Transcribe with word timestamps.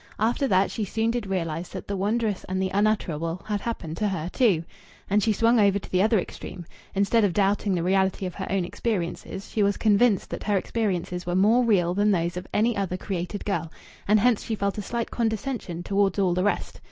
After 0.17 0.47
that 0.47 0.71
she 0.71 0.83
soon 0.83 1.11
did 1.11 1.27
realize 1.27 1.69
that 1.69 1.87
the 1.87 1.95
wondrous 1.95 2.43
and 2.45 2.59
the 2.59 2.71
unutterable 2.73 3.43
had 3.45 3.61
happened 3.61 3.97
to 3.97 4.07
her 4.07 4.29
too. 4.33 4.63
And 5.07 5.21
she 5.21 5.31
swung 5.31 5.59
over 5.59 5.77
to 5.77 5.91
the 5.91 6.01
other 6.01 6.17
extreme: 6.17 6.65
instead 6.95 7.23
of 7.23 7.33
doubting 7.33 7.75
the 7.75 7.83
reality 7.83 8.25
of 8.25 8.33
her 8.33 8.47
own 8.49 8.65
experiences, 8.65 9.51
she 9.51 9.61
was 9.61 9.77
convinced 9.77 10.31
that 10.31 10.41
her 10.45 10.57
experiences 10.57 11.27
were 11.27 11.35
more 11.35 11.63
real 11.63 11.93
than 11.93 12.09
those 12.09 12.35
of 12.35 12.47
any 12.51 12.75
other 12.75 12.97
created 12.97 13.45
girl, 13.45 13.71
and 14.07 14.19
hence 14.19 14.43
she 14.43 14.55
felt 14.55 14.79
a 14.79 14.81
slight 14.81 15.11
condescension 15.11 15.83
towards 15.83 16.17
all 16.17 16.33
the 16.33 16.43
rest. 16.43 16.79